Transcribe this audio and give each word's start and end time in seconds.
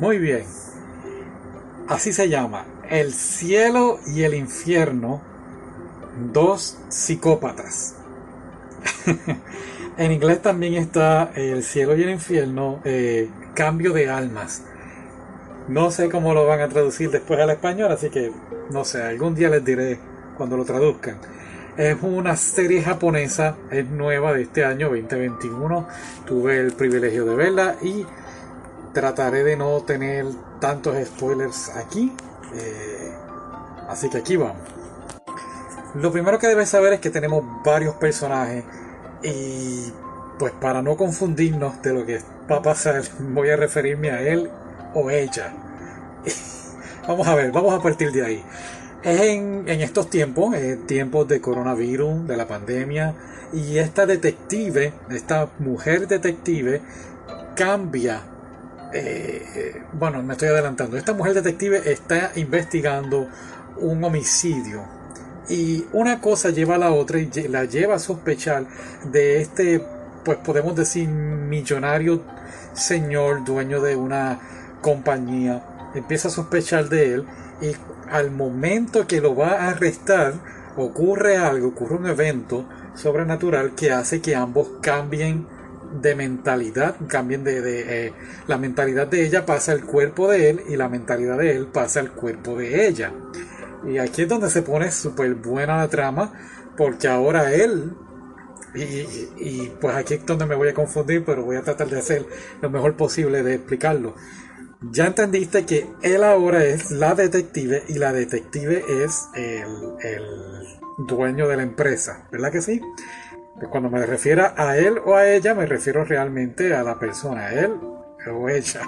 Muy 0.00 0.18
bien. 0.18 0.44
Así 1.88 2.12
se 2.12 2.28
llama. 2.28 2.64
El 2.88 3.12
cielo 3.12 3.98
y 4.06 4.22
el 4.22 4.34
infierno. 4.34 5.20
Dos 6.32 6.78
psicópatas. 6.88 7.96
en 9.96 10.12
inglés 10.12 10.42
también 10.42 10.74
está 10.74 11.30
el 11.34 11.62
cielo 11.62 11.96
y 11.96 12.02
el 12.02 12.10
infierno. 12.10 12.80
Eh, 12.84 13.28
cambio 13.54 13.92
de 13.92 14.08
almas. 14.08 14.62
No 15.68 15.90
sé 15.90 16.08
cómo 16.08 16.32
lo 16.32 16.46
van 16.46 16.60
a 16.60 16.68
traducir 16.68 17.10
después 17.10 17.40
al 17.40 17.50
español, 17.50 17.92
así 17.92 18.08
que 18.08 18.32
no 18.70 18.84
sé, 18.84 19.02
algún 19.02 19.34
día 19.34 19.48
les 19.48 19.64
diré 19.64 19.98
cuando 20.36 20.56
lo 20.56 20.64
traduzcan. 20.64 21.16
Es 21.76 21.96
una 22.02 22.36
serie 22.36 22.82
japonesa, 22.82 23.56
es 23.70 23.88
nueva 23.88 24.32
de 24.32 24.42
este 24.42 24.64
año 24.64 24.88
2021. 24.88 25.88
Tuve 26.26 26.58
el 26.58 26.72
privilegio 26.72 27.24
de 27.24 27.36
verla 27.36 27.76
y 27.82 28.04
trataré 28.98 29.44
de 29.44 29.56
no 29.56 29.80
tener 29.82 30.26
tantos 30.60 30.96
spoilers 31.06 31.70
aquí. 31.76 32.12
Eh, 32.54 33.12
así 33.88 34.10
que 34.10 34.18
aquí 34.18 34.36
vamos. 34.36 34.56
Lo 35.94 36.10
primero 36.10 36.40
que 36.40 36.48
debes 36.48 36.68
saber 36.68 36.94
es 36.94 37.00
que 37.00 37.10
tenemos 37.10 37.44
varios 37.64 37.94
personajes 37.94 38.64
y 39.22 39.92
pues 40.36 40.52
para 40.52 40.82
no 40.82 40.96
confundirnos 40.96 41.80
de 41.80 41.94
lo 41.94 42.04
que 42.04 42.20
va 42.50 42.56
a 42.56 42.62
pasar, 42.62 43.02
voy 43.20 43.50
a 43.50 43.56
referirme 43.56 44.10
a 44.10 44.20
él 44.20 44.50
o 44.94 45.10
ella. 45.10 45.52
vamos 47.08 47.28
a 47.28 47.36
ver, 47.36 47.52
vamos 47.52 47.72
a 47.72 47.80
partir 47.80 48.10
de 48.10 48.24
ahí. 48.24 48.42
Es 49.04 49.20
en, 49.20 49.68
estos 49.68 50.10
tiempos, 50.10 50.56
tiempos 50.86 51.28
de 51.28 51.40
coronavirus, 51.40 52.26
de 52.26 52.36
la 52.36 52.48
pandemia, 52.48 53.14
y 53.52 53.78
esta 53.78 54.06
detective, 54.06 54.92
esta 55.08 55.48
mujer 55.60 56.08
detective, 56.08 56.82
cambia. 57.54 58.37
Eh, 58.92 59.82
bueno, 59.92 60.22
me 60.22 60.34
estoy 60.34 60.48
adelantando. 60.48 60.96
Esta 60.96 61.12
mujer 61.12 61.34
detective 61.34 61.90
está 61.90 62.32
investigando 62.36 63.28
un 63.76 64.02
homicidio. 64.02 64.82
Y 65.48 65.86
una 65.92 66.20
cosa 66.20 66.50
lleva 66.50 66.74
a 66.74 66.78
la 66.78 66.92
otra 66.92 67.18
y 67.18 67.30
la 67.48 67.64
lleva 67.64 67.94
a 67.94 67.98
sospechar 67.98 68.66
de 69.04 69.40
este, 69.40 69.82
pues 70.24 70.38
podemos 70.38 70.76
decir, 70.76 71.08
millonario 71.08 72.22
señor 72.74 73.44
dueño 73.44 73.80
de 73.80 73.96
una 73.96 74.38
compañía. 74.82 75.90
Empieza 75.94 76.28
a 76.28 76.30
sospechar 76.30 76.88
de 76.88 77.14
él 77.14 77.24
y 77.60 77.74
al 78.10 78.30
momento 78.30 79.06
que 79.06 79.20
lo 79.20 79.34
va 79.34 79.52
a 79.52 79.68
arrestar 79.70 80.34
ocurre 80.76 81.36
algo, 81.36 81.68
ocurre 81.68 81.96
un 81.96 82.06
evento 82.06 82.66
sobrenatural 82.94 83.74
que 83.74 83.90
hace 83.90 84.20
que 84.20 84.36
ambos 84.36 84.68
cambien 84.80 85.46
de 86.00 86.14
mentalidad, 86.14 86.96
cambien 87.08 87.44
de, 87.44 88.06
eh, 88.06 88.12
la 88.46 88.58
mentalidad 88.58 89.06
de 89.06 89.24
ella 89.24 89.46
pasa 89.46 89.72
al 89.72 89.84
cuerpo 89.84 90.30
de 90.30 90.50
él 90.50 90.62
y 90.68 90.76
la 90.76 90.88
mentalidad 90.88 91.38
de 91.38 91.56
él 91.56 91.66
pasa 91.66 92.00
al 92.00 92.12
cuerpo 92.12 92.56
de 92.56 92.86
ella. 92.86 93.12
Y 93.86 93.98
aquí 93.98 94.22
es 94.22 94.28
donde 94.28 94.50
se 94.50 94.62
pone 94.62 94.90
súper 94.90 95.34
buena 95.34 95.78
la 95.78 95.88
trama, 95.88 96.32
porque 96.76 97.08
ahora 97.08 97.52
él, 97.52 97.92
y, 98.74 98.82
y, 99.38 99.72
pues 99.80 99.96
aquí 99.96 100.14
es 100.14 100.26
donde 100.26 100.46
me 100.46 100.54
voy 100.54 100.68
a 100.68 100.74
confundir, 100.74 101.24
pero 101.24 101.44
voy 101.44 101.56
a 101.56 101.62
tratar 101.62 101.88
de 101.88 101.98
hacer 101.98 102.26
lo 102.60 102.70
mejor 102.70 102.96
posible 102.96 103.42
de 103.42 103.54
explicarlo 103.54 104.14
ya 104.80 105.06
entendiste 105.06 105.66
que 105.66 105.90
él 106.02 106.22
ahora 106.22 106.64
es 106.64 106.90
la 106.90 107.14
detective 107.14 107.82
y 107.88 107.94
la 107.94 108.12
detective 108.12 108.84
es 109.04 109.28
el, 109.34 109.66
dueño 110.98 111.46
de 111.46 111.56
la 111.56 111.62
empresa, 111.62 112.26
¿verdad 112.32 112.50
que 112.50 112.60
sí? 112.60 112.80
Cuando 113.70 113.90
me 113.90 114.04
refiero 114.06 114.52
a 114.56 114.76
él 114.76 114.98
o 115.04 115.14
a 115.14 115.28
ella, 115.28 115.54
me 115.54 115.66
refiero 115.66 116.04
realmente 116.04 116.74
a 116.74 116.82
la 116.82 116.98
persona, 116.98 117.50
él 117.52 117.72
o 118.30 118.48
ella. 118.48 118.82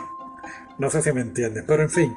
No 0.78 0.90
sé 0.90 1.02
si 1.02 1.12
me 1.12 1.20
entiendes, 1.20 1.64
pero 1.66 1.82
en 1.82 1.90
fin. 1.90 2.14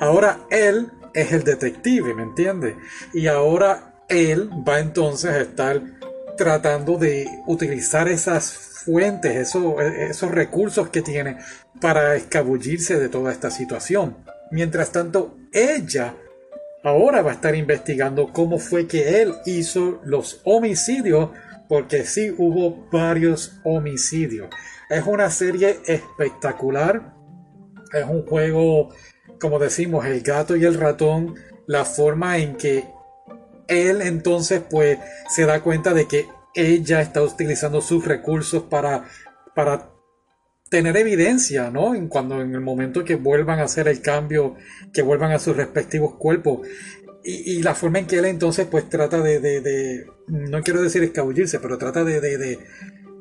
Ahora 0.00 0.40
él 0.50 0.90
es 1.14 1.32
el 1.32 1.44
detective, 1.44 2.14
¿me 2.14 2.22
entiendes? 2.22 2.74
Y 3.14 3.26
ahora 3.26 3.94
él 4.08 4.50
va 4.68 4.80
entonces 4.80 5.30
a 5.30 5.40
estar 5.40 5.80
tratando 6.36 6.98
de 6.98 7.26
utilizar 7.46 8.08
esas 8.08 8.52
fuentes, 8.52 9.36
esos, 9.36 9.80
esos 9.80 10.30
recursos 10.30 10.88
que 10.88 11.02
tiene 11.02 11.38
para 11.80 12.16
escabullirse 12.16 12.98
de 12.98 13.08
toda 13.08 13.32
esta 13.32 13.50
situación. 13.50 14.16
Mientras 14.50 14.92
tanto, 14.92 15.36
ella 15.52 16.14
ahora 16.82 17.22
va 17.22 17.30
a 17.30 17.34
estar 17.34 17.54
investigando 17.54 18.32
cómo 18.32 18.58
fue 18.58 18.86
que 18.86 19.22
él 19.22 19.34
hizo 19.46 20.00
los 20.04 20.40
homicidios, 20.44 21.30
porque 21.72 22.04
sí 22.04 22.30
hubo 22.36 22.86
varios 22.92 23.58
homicidios. 23.64 24.50
Es 24.90 25.06
una 25.06 25.30
serie 25.30 25.80
espectacular, 25.86 27.14
es 27.94 28.04
un 28.04 28.26
juego, 28.26 28.90
como 29.40 29.58
decimos, 29.58 30.04
el 30.04 30.20
gato 30.20 30.54
y 30.54 30.66
el 30.66 30.74
ratón, 30.74 31.34
la 31.66 31.86
forma 31.86 32.36
en 32.36 32.56
que 32.58 32.84
él 33.68 34.02
entonces 34.02 34.60
pues 34.68 34.98
se 35.30 35.46
da 35.46 35.62
cuenta 35.62 35.94
de 35.94 36.06
que 36.06 36.26
ella 36.54 37.00
está 37.00 37.22
utilizando 37.22 37.80
sus 37.80 38.04
recursos 38.04 38.64
para, 38.64 39.06
para 39.54 39.92
tener 40.68 40.94
evidencia, 40.98 41.70
¿no? 41.70 41.94
En 41.94 42.08
cuando 42.08 42.42
en 42.42 42.54
el 42.54 42.60
momento 42.60 43.02
que 43.02 43.14
vuelvan 43.14 43.60
a 43.60 43.64
hacer 43.64 43.88
el 43.88 44.02
cambio, 44.02 44.56
que 44.92 45.00
vuelvan 45.00 45.32
a 45.32 45.38
sus 45.38 45.56
respectivos 45.56 46.16
cuerpos. 46.16 46.66
Y, 47.24 47.62
la 47.62 47.74
forma 47.74 48.00
en 48.00 48.06
que 48.06 48.16
él 48.16 48.24
entonces 48.24 48.66
pues 48.68 48.88
trata 48.88 49.20
de, 49.20 49.38
de, 49.38 50.06
no 50.26 50.60
quiero 50.62 50.82
decir 50.82 51.04
escabullirse, 51.04 51.60
pero 51.60 51.78
trata 51.78 52.02
de, 52.02 52.20
de, 52.20 52.58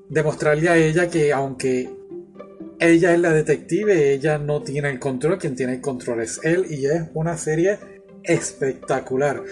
demostrarle 0.10 0.70
a 0.70 0.78
ella 0.78 1.08
que 1.08 1.32
aunque 1.32 1.90
ella 2.80 3.14
es 3.14 3.20
la 3.20 3.32
detective, 3.32 4.12
ella 4.14 4.40
no 4.40 4.64
tiene 4.64 4.90
el 4.90 5.00
control, 5.00 5.38
quien 5.38 5.56
tiene 5.56 5.76
el 5.76 5.82
control 5.82 6.22
es 6.22 6.40
él 6.44 6.66
y 6.70 6.88
es 6.88 7.04
una 7.14 7.38
serie 7.38 7.78
espectacular. 8.24 9.44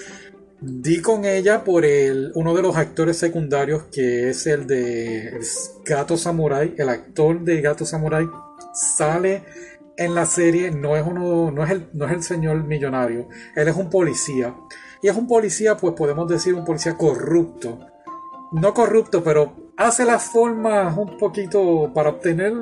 Di 0.61 0.99
con 0.99 1.23
ella 1.25 1.63
por 1.63 1.85
el, 1.85 2.31
uno 2.35 2.53
de 2.53 2.61
los 2.61 2.75
actores 2.75 3.17
secundarios 3.17 3.83
que 3.91 4.29
es 4.29 4.45
el 4.47 4.67
de 4.67 5.39
Gato 5.85 6.17
Samurai. 6.17 6.73
El 6.77 6.89
actor 6.89 7.39
de 7.41 7.61
Gato 7.61 7.85
Samurai 7.85 8.27
sale 8.73 9.43
en 9.99 10.15
la 10.15 10.25
serie, 10.25 10.71
no 10.71 10.95
es, 10.95 11.05
uno, 11.05 11.51
no 11.51 11.63
es, 11.65 11.71
el, 11.71 11.89
no 11.93 12.05
es 12.05 12.11
el 12.13 12.23
señor 12.23 12.63
millonario, 12.63 13.27
él 13.53 13.67
es 13.67 13.75
un 13.75 13.89
policía. 13.89 14.55
Y 15.01 15.09
es 15.09 15.15
un 15.15 15.27
policía, 15.27 15.75
pues 15.75 15.93
podemos 15.93 16.27
decir 16.27 16.53
un 16.53 16.63
policía 16.63 16.97
corrupto. 16.97 17.79
No 18.53 18.73
corrupto, 18.73 19.23
pero 19.23 19.73
hace 19.77 20.05
las 20.05 20.23
formas 20.23 20.97
un 20.97 21.17
poquito 21.17 21.91
para 21.93 22.09
obtener 22.09 22.53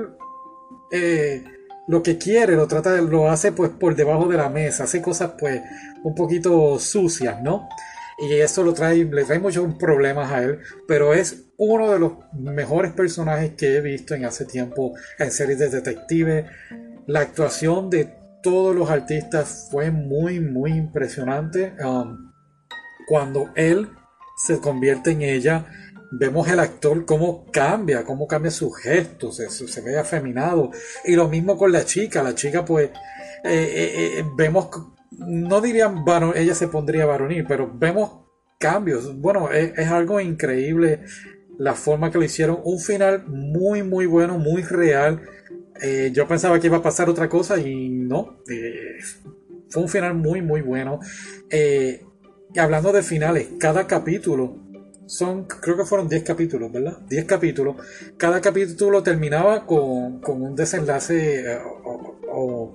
eh, 0.92 1.44
lo 1.88 2.02
que 2.02 2.18
quiere, 2.18 2.56
lo 2.56 2.68
trata, 2.68 3.00
lo 3.02 3.30
hace 3.30 3.52
pues 3.52 3.70
por 3.70 3.96
debajo 3.96 4.28
de 4.28 4.38
la 4.38 4.50
mesa, 4.50 4.86
hace 4.86 5.02
cosas 5.02 5.34
pues 5.40 5.62
un 6.04 6.16
poquito 6.16 6.80
sucias, 6.80 7.42
¿no? 7.44 7.70
Y 8.18 8.34
eso 8.34 8.64
lo 8.64 8.74
trae, 8.74 9.06
le 9.06 9.26
trae 9.26 9.38
muchos 9.38 9.76
problemas 9.76 10.32
a 10.32 10.44
él, 10.44 10.60
pero 10.88 11.14
es 11.14 11.46
uno 11.58 11.92
de 11.92 12.00
los 12.00 12.14
mejores 12.34 12.92
personajes 12.94 13.52
que 13.52 13.78
he 13.78 13.82
visto 13.82 14.16
en 14.16 14.26
hace 14.26 14.46
tiempo 14.46 14.94
en 15.20 15.32
series 15.32 15.60
de 15.60 15.70
detective. 15.70 16.46
La 17.08 17.22
actuación 17.22 17.90
de 17.90 18.14
todos 18.44 18.76
los 18.76 18.90
artistas 18.90 19.70
fue 19.72 19.92
muy, 19.92 20.40
muy 20.40 20.72
impresionante. 20.72 21.74
Um, 21.84 22.32
cuando 23.08 23.50
él 23.56 23.90
se 24.38 24.60
convierte 24.60 25.12
en 25.12 25.22
ella, 25.22 25.66
vemos 26.12 26.48
el 26.48 26.60
actor 26.60 27.06
cómo 27.06 27.46
cambia, 27.52 28.04
cómo 28.04 28.28
cambia 28.28 28.52
sus 28.52 28.78
gestos, 28.78 29.38
se, 29.38 29.50
se 29.50 29.82
ve 29.82 29.98
afeminado. 29.98 30.72
Y 31.06 31.16
lo 31.16 31.28
mismo 31.28 31.58
con 31.58 31.72
la 31.72 31.86
chica, 31.86 32.22
la 32.22 32.36
chica 32.36 32.64
pues 32.64 32.92
eh, 33.44 33.50
eh, 33.50 34.20
eh, 34.20 34.26
vemos, 34.36 34.70
no 35.12 35.62
dirían 35.62 36.04
varón, 36.04 36.34
ella 36.36 36.56
se 36.56 36.68
pondría 36.68 37.06
varonil, 37.06 37.46
pero 37.48 37.72
vemos 37.74 38.26
cambios. 38.60 39.20
Bueno, 39.20 39.52
es, 39.52 39.88
algo 39.88 40.20
increíble 40.20 41.02
la 41.58 41.74
forma 41.74 42.12
que 42.12 42.18
lo 42.18 42.24
hicieron. 42.24 42.60
Un 42.64 42.80
final 42.80 43.26
muy, 43.28 43.84
muy 43.84 44.06
bueno, 44.06 44.38
muy 44.38 44.64
real. 44.64 45.22
Yo 46.14 46.28
pensaba 46.28 46.60
que 46.60 46.68
iba 46.68 46.78
a 46.78 46.82
pasar 46.82 47.10
otra 47.10 47.30
cosa 47.30 47.58
y 47.60 47.90
no. 47.90 48.40
fue 49.70 49.84
un 49.84 49.90
final 49.90 50.14
muy, 50.16 50.42
muy 50.42 50.62
bueno. 50.62 51.00
y 51.52 52.60
hablando 52.60 52.92
de 52.92 53.04
finales, 53.04 53.50
cada 53.60 53.88
capítulo 53.88 54.68
son, 55.08 55.46
creo 55.46 55.78
que 55.78 55.86
fueron 55.86 56.08
10 56.08 56.24
capítulos, 56.24 56.72
¿verdad? 56.72 57.00
10 57.10 57.26
capítulos. 57.26 57.78
Cada 58.18 58.42
capítulo 58.42 59.02
terminaba 59.02 59.66
con, 59.66 60.22
un 60.26 60.56
desenlace 60.56 61.54
eh, 61.54 61.60
o, 62.30 62.74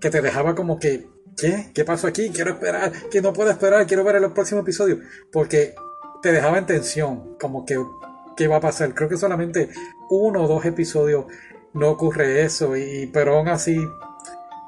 que 0.00 0.10
te 0.10 0.20
dejaba 0.22 0.54
como 0.54 0.78
que, 0.78 1.06
¿qué? 1.36 1.70
¿Qué 1.74 1.84
pasó 1.84 2.06
aquí? 2.06 2.30
Quiero 2.30 2.52
esperar, 2.52 2.92
que 3.10 3.20
no 3.20 3.32
puedo 3.32 3.50
esperar, 3.50 3.86
quiero 3.86 4.02
ver 4.02 4.16
el 4.16 4.32
próximo 4.32 4.62
episodio. 4.62 5.00
Porque 5.30 5.74
te 6.22 6.32
dejaba 6.32 6.58
en 6.58 6.66
tensión, 6.66 7.36
como 7.38 7.64
que, 7.64 7.78
¿qué 8.36 8.48
va 8.48 8.56
a 8.56 8.60
pasar? 8.60 8.94
Creo 8.94 9.08
que 9.08 9.18
solamente 9.18 9.68
uno 10.10 10.44
o 10.44 10.48
dos 10.48 10.64
episodios 10.64 11.26
no 11.74 11.90
ocurre 11.90 12.42
eso, 12.42 12.76
y, 12.76 13.10
pero 13.12 13.36
aún 13.36 13.48
así 13.48 13.76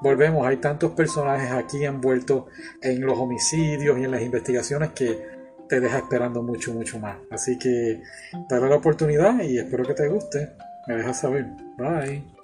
volvemos, 0.02 0.46
hay 0.46 0.58
tantos 0.58 0.92
personajes 0.92 1.50
aquí 1.50 1.84
envueltos 1.84 2.44
en 2.82 3.00
los 3.00 3.18
homicidios 3.18 3.98
y 3.98 4.04
en 4.04 4.10
las 4.10 4.22
investigaciones 4.22 4.90
que 4.90 5.36
te 5.68 5.80
deja 5.80 5.98
esperando 5.98 6.42
mucho, 6.42 6.72
mucho 6.72 6.98
más. 6.98 7.16
Así 7.30 7.58
que 7.58 8.02
dale 8.48 8.68
la 8.68 8.76
oportunidad 8.76 9.40
y 9.42 9.58
espero 9.58 9.84
que 9.84 9.94
te 9.94 10.08
guste. 10.08 10.52
Me 10.86 10.96
dejas 10.96 11.20
saber. 11.20 11.46
Bye. 11.76 12.35